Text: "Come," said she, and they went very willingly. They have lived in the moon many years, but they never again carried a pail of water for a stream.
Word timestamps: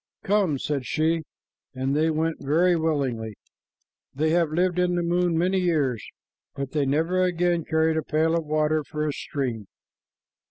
"Come," 0.23 0.57
said 0.57 0.87
she, 0.87 1.21
and 1.75 1.95
they 1.95 2.09
went 2.09 2.43
very 2.43 2.75
willingly. 2.75 3.35
They 4.15 4.31
have 4.31 4.49
lived 4.49 4.79
in 4.79 4.95
the 4.95 5.03
moon 5.03 5.37
many 5.37 5.59
years, 5.59 6.03
but 6.55 6.71
they 6.71 6.87
never 6.87 7.21
again 7.23 7.65
carried 7.65 7.97
a 7.97 8.01
pail 8.01 8.35
of 8.35 8.43
water 8.43 8.83
for 8.83 9.05
a 9.07 9.13
stream. 9.13 9.67